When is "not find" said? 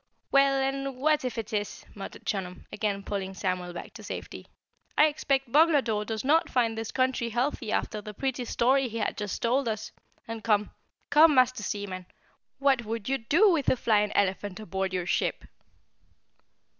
6.25-6.75